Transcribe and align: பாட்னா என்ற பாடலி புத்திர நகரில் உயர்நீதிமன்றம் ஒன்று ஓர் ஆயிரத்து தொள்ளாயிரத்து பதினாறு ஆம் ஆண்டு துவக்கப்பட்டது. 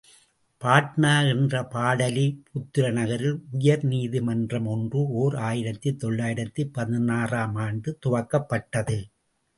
பாட்னா 0.61 1.11
என்ற 1.33 1.61
பாடலி 1.73 2.23
புத்திர 2.47 2.85
நகரில் 2.91 3.37
உயர்நீதிமன்றம் 3.59 4.67
ஒன்று 4.67 5.01
ஓர் 5.21 5.35
ஆயிரத்து 5.49 5.91
தொள்ளாயிரத்து 5.95 6.63
பதினாறு 6.67 7.37
ஆம் 7.37 7.59
ஆண்டு 7.67 7.91
துவக்கப்பட்டது. 8.05 8.97